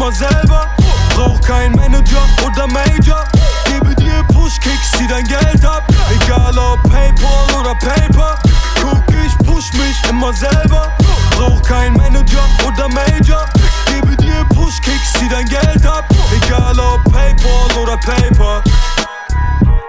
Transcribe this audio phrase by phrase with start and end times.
[0.00, 0.66] immer selber.
[1.14, 3.24] Brauch kein Manager oder Major.
[3.66, 5.84] Gebe dir Push-Kicks, zieh dein Geld ab.
[6.10, 8.38] Egal ob Paypal oder Paper.
[8.80, 10.90] Guck, ich push mich immer selber.
[11.36, 13.44] Brauch kein Manager oder Major.
[13.86, 16.08] Gebe dir Push-Kicks, zieh dein Geld ab.
[16.34, 18.62] Egal ob Paypal oder Paper.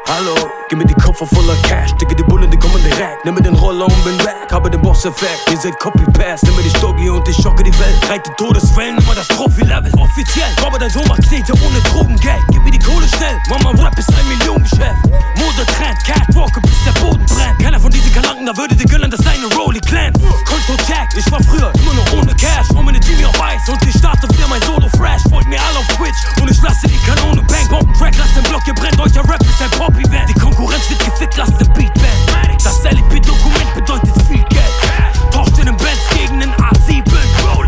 [0.09, 0.35] Hallo,
[0.71, 3.25] gib mir die Koffer voller Cash, dicke die Bullen, die kommen direkt.
[3.25, 5.51] Nimm mir den Roller und bin weg, habe den Boss-Effekt.
[5.51, 8.09] Ihr seid Copy-Pass, nimm mir die Stoggi und ich schocke die Welt.
[8.09, 9.91] Reite Todeswellen, immer das Profi-Level.
[9.99, 12.43] Offiziell, aber dein Sohn macht Knete ohne Drogengeld.
[12.51, 15.03] Gib mir die Kohle schnell, Mama Rap ist ein Millionengeschäft.
[15.35, 17.59] Mode-Trend, Catwalker, bis der Boden brennt.
[17.59, 20.13] Keiner von diesen Kalanken, da würde dir gönnen, dass deine Rolli clan.
[20.45, 22.69] Konto check, ich war früher immer noch ohne Cash.
[22.73, 25.23] Hol meine Team auf Eis und ich starte wieder mein Solo-Fresh.
[25.29, 27.67] Folgt mir alle auf Twitch und ich lasse die Kanone bang.
[27.67, 30.01] Bomben-Track, lasst den Block, ihr brennt, euer Rap ist ein Poppy.
[30.01, 30.29] Event.
[30.29, 32.57] Die Konkurrenz wird gefickt, lasst den Beat bang.
[32.63, 35.31] Das LP-Dokument bedeutet viel Geld.
[35.31, 37.03] Tauscht in den Bands gegen den A7.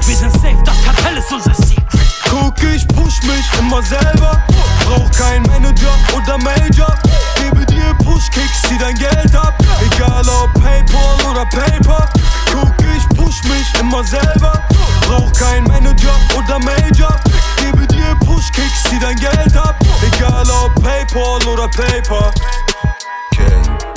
[0.05, 2.07] Wir sind safe, das Kartell ist unser Secret.
[2.29, 4.41] Guck, ich push mich immer selber.
[4.85, 6.93] Brauch kein Manager oder Major.
[7.41, 9.53] Gebe dir Push-Kicks, zieh dein Geld ab.
[9.81, 12.07] Egal ob Paypal oder Paper.
[12.51, 14.61] Guck, ich push mich immer selber.
[15.07, 17.15] Brauch kein Manager oder Major.
[17.57, 19.75] Gebe dir Push-Kicks, zieh dein Geld ab.
[20.05, 22.31] Egal ob Paypal oder Paper.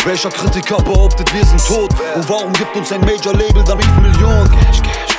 [0.07, 1.91] Welcher Kritiker behauptet, wir sind tot?
[2.15, 4.49] Und warum gibt uns ein Major-Label damit Millionen?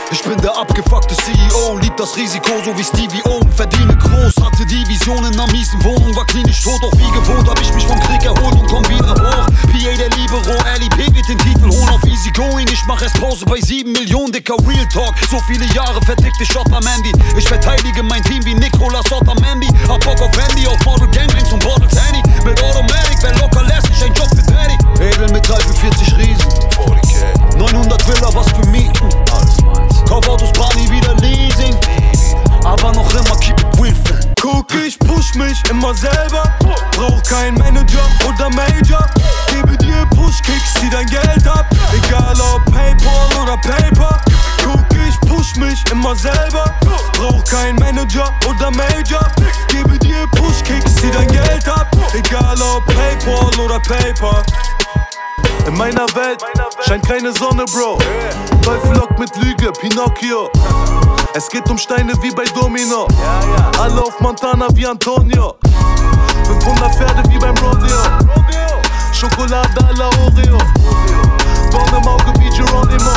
[0.10, 3.42] Ich bin der abgefuckte CEO, lieb das Risiko, so wie Stevie O.
[3.54, 7.50] Verdiene groß, hatte die Vision in einer miesen Wohnung, war klinisch tot, doch wie gewohnt
[7.50, 9.48] hab ich mich vom Krieg erholt und komm wieder hoch.
[9.68, 12.68] PA der Libero, LIP wird den Titel holen auf Easy Going.
[12.72, 15.14] Ich mach erst Pause bei 7 Millionen, dicker Real Talk.
[15.30, 17.12] So viele Jahre vertickte Shot am Handy.
[17.38, 19.68] Ich verteidige mein Team wie Nicolas Otamendi.
[19.90, 22.24] Hab Bock auf Handy, auf Model Gangbangs und Bottle Tanny.
[22.46, 22.87] Mit Automatic,
[28.28, 29.10] 900 Villa, was für Mieten.
[30.08, 31.76] Kaufautos, Barney, wieder Leasing.
[32.64, 33.94] Aber noch immer keep it real.
[34.42, 36.44] Guck, ich push mich immer selber.
[36.92, 39.06] Brauch kein Manager oder Major.
[39.48, 41.66] Gebe dir Push-Kicks, zieh dein Geld ab.
[41.94, 44.22] Egal ob Paypal oder Paper.
[44.64, 46.74] Guck, ich push mich immer selber.
[47.14, 49.28] Brauch kein Manager oder Major.
[49.70, 51.88] Gebe dir Push-Kicks, zieh dein Geld ab.
[52.14, 54.44] Egal ob Paypal oder Paper.
[55.68, 56.42] In meiner Welt
[56.88, 57.98] scheint keine Sonne, Bro.
[58.62, 60.50] Teufel lockt mit Lüge, Pinocchio.
[61.34, 63.06] Es geht um Steine wie bei Domino.
[63.78, 65.56] Alle auf Montana wie Antonio.
[66.46, 67.98] 500 Pferde wie beim Rodeo.
[69.12, 70.58] Schokolade à la Oreo.
[71.70, 73.12] Dorn im Auge wie Geronimo.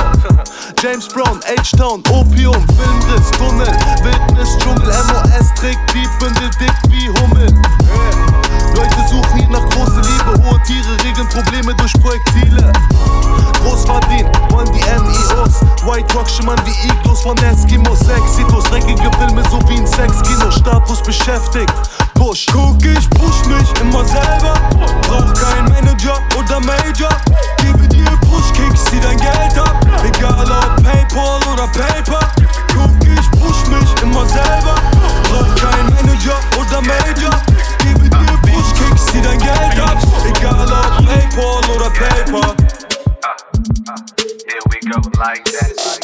[0.83, 3.66] James Brown, H-Town, Opium, Filmriss, Tunnel,
[4.03, 7.47] Wildnis, Dschungel, MOS trägt die Bündel dick wie Hummel.
[8.80, 12.72] Leute suchen nach große Liebe, hohe Tiere regeln Probleme durch Projektile.
[13.62, 15.60] Groß verdienen, wollen die NEOs.
[15.84, 18.00] White Rock schimmern wie Iglos von Eskimos.
[18.08, 20.50] Exitos, dreckige Filme so wie ein Sexkino.
[20.50, 21.74] Status beschäftigt.
[22.14, 24.54] Push, guck, ich push mich immer selber.
[25.02, 27.10] Brauch kein Manager oder Major.
[27.58, 29.76] Gebe dir Push-Kicks, zieh dein Geld ab.
[30.04, 32.20] Egal ob Paypal oder Paper.
[32.72, 34.74] Guck, ich push mich immer selber.
[35.28, 37.42] Brauch kein Manager oder Major.
[39.12, 39.98] Zieh dein Geld ab.
[40.25, 40.71] Egal
[41.06, 42.54] Paypal Paper.
[43.25, 43.37] Ah, ah,
[43.88, 43.97] ah.
[44.19, 46.00] Here we go like that.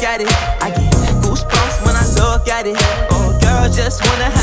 [0.00, 0.32] look at it.
[0.62, 0.92] I get
[1.22, 2.76] goosebumps when I look at it.
[3.10, 4.39] Oh, girl, just wanna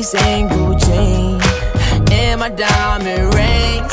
[0.00, 1.40] every single chain
[2.10, 3.92] and my diamond rings.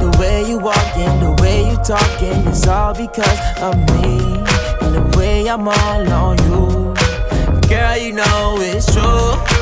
[0.00, 4.18] The way you walking, the way you talking is all because of me
[4.82, 6.94] and the way I'm all on you.
[7.68, 9.55] Girl, you know it's true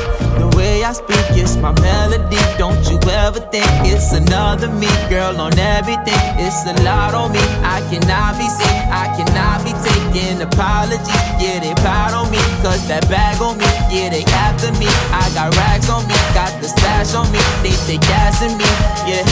[0.65, 2.41] way I speak, it's my melody.
[2.57, 6.21] Don't you ever think it's another me, girl, on everything.
[6.41, 7.43] It's a lot on me.
[7.61, 11.21] I cannot be seen, I cannot be taking apologies.
[11.41, 13.69] Yeah, they proud on me, cause that bag on me.
[13.93, 14.89] Yeah, they after me.
[15.13, 17.41] I got racks on me, got the stash on me.
[17.61, 18.69] They take gas in me,
[19.05, 19.23] yeah.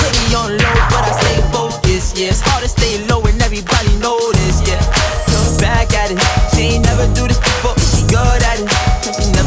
[0.00, 2.32] Put me on low, but I stay focused, yeah.
[2.32, 4.80] It's hard to stay low and everybody notice, yeah.
[5.28, 6.20] Come back at it,
[6.54, 8.68] she ain't never do this before, she good at it.
[9.02, 9.41] She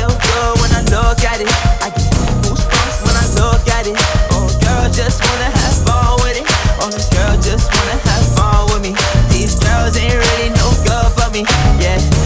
[0.00, 1.50] feel good when I look at it.
[1.84, 2.08] I get
[2.40, 3.96] goosebumps when I look at it.
[4.32, 6.46] Oh, girl, just wanna have fun with it.
[6.80, 8.94] Oh, girl, just wanna have fun with me.
[9.28, 11.44] These girls ain't really no good for me.
[11.82, 12.19] Yeah.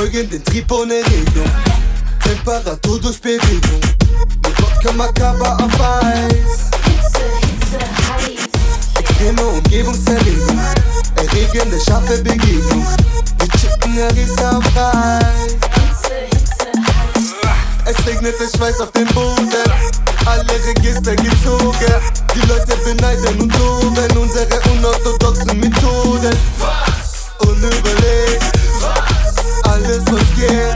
[0.00, 1.50] folgen den Trieb ohne Regelung.
[2.24, 3.80] Temperatur durch Bewegung.
[4.46, 6.70] Mit Wodka Makaba auf Eis.
[8.98, 10.58] Extreme Umgebungserregung.
[11.16, 12.86] Erregende, scharfe Begegnung.
[13.42, 15.58] Die Chicken Harris auf Reis.
[17.84, 19.52] Es regnet regnete Schweiß auf dem Boden.
[20.24, 21.74] Alle Register gezogen.
[22.34, 26.34] Die Leute beneiden und loben unsere unorthodoxen Methoden.
[27.40, 28.59] Unüberlegt.
[29.70, 30.74] alles was geht.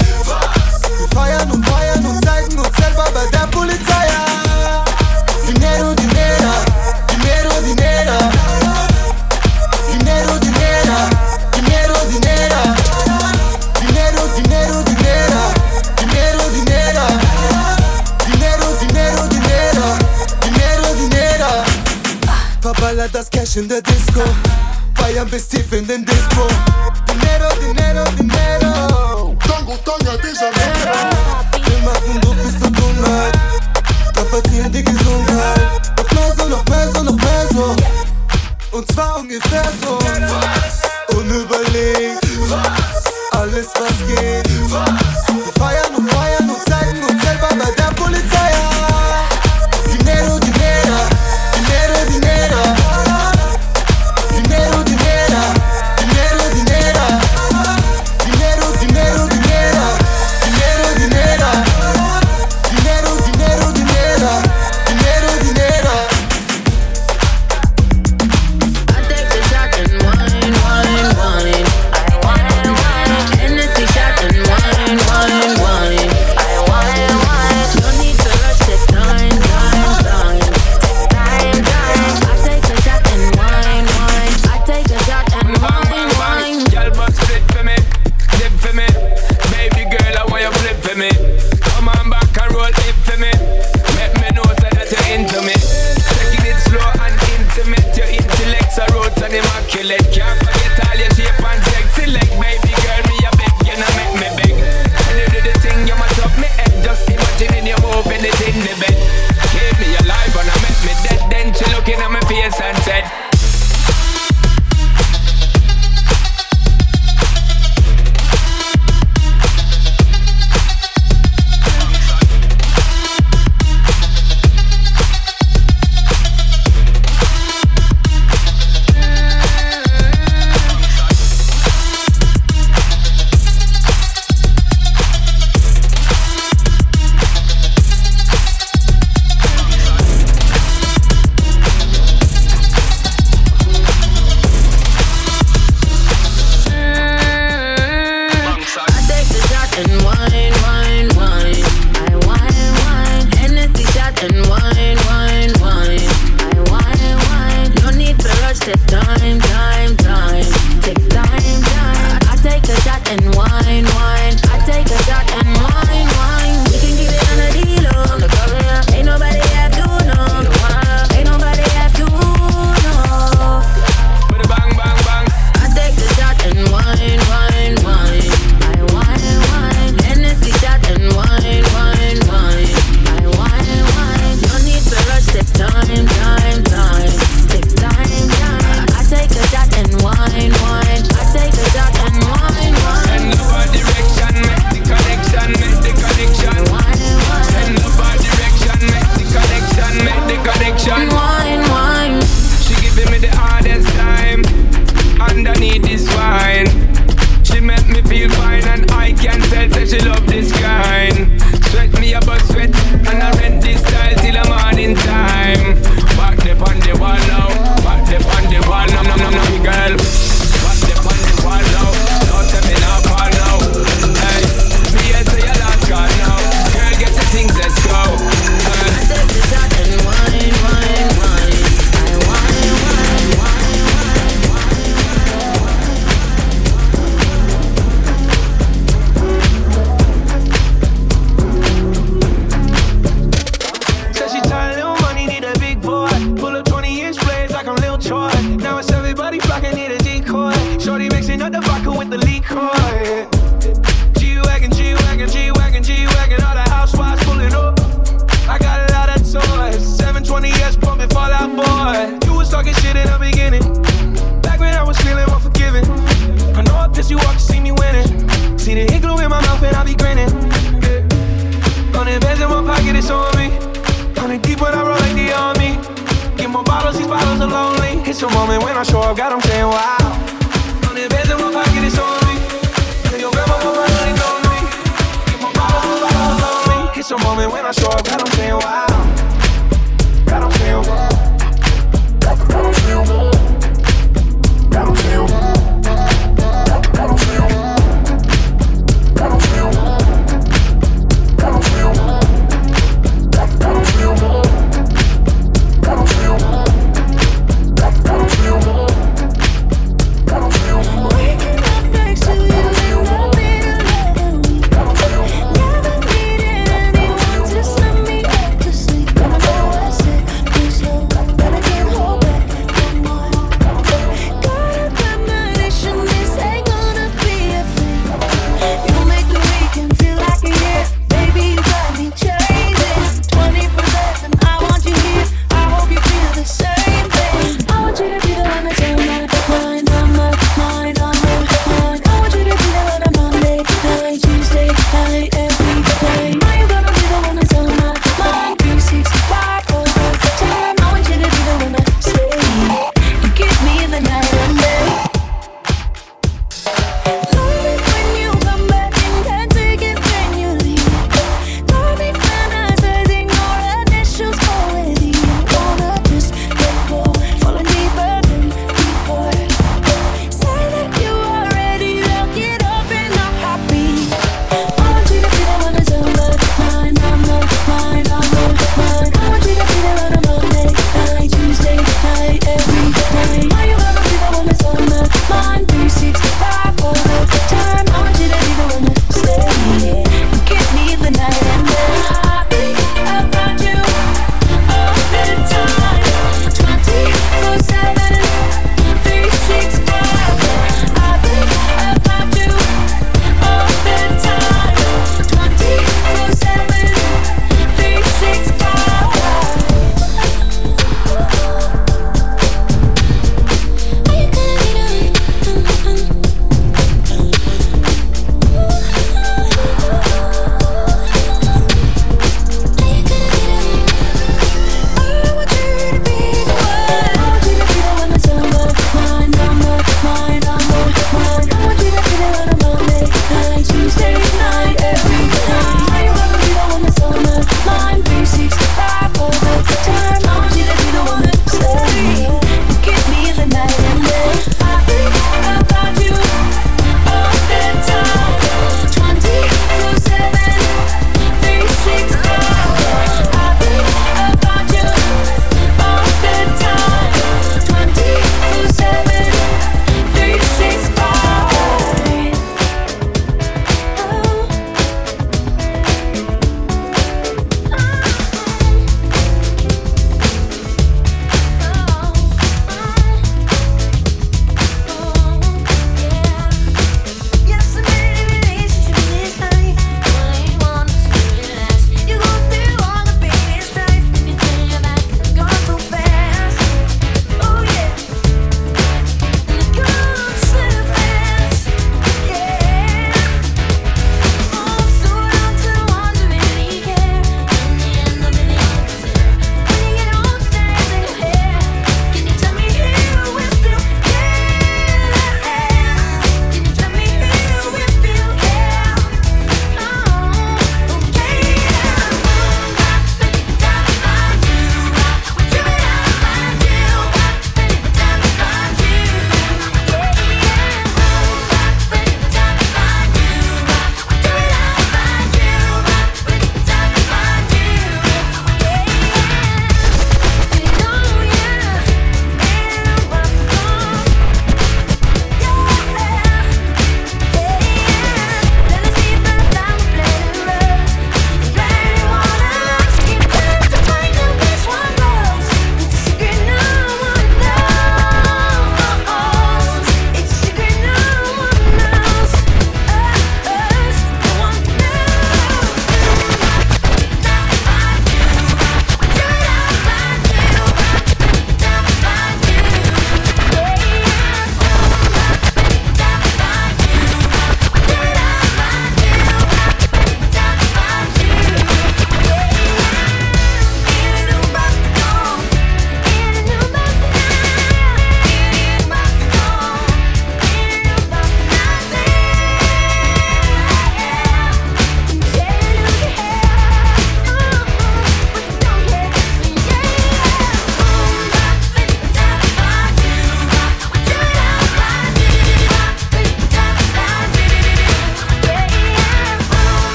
[0.98, 4.06] Die feiern und feiern und zeigen uns selber bei der Polizei.
[5.46, 6.54] Dinero, Dinero,
[7.10, 8.18] Dinero, Dinero.
[9.90, 10.98] Dinero, Dinero,
[11.54, 12.62] Dinero, Dinero.
[13.80, 15.42] Dinero, Dinero, Dinero.
[15.98, 17.06] Dinero, Dinero.
[18.26, 19.88] Dinero, Dinero, Dinero.
[20.42, 21.50] Dinero, Dinero.
[22.60, 24.22] Papa lädt das Cash in der Disco.
[24.94, 26.46] Feiern bis tief in den Disco.
[27.08, 28.13] Dinero, Dinero, Dinero.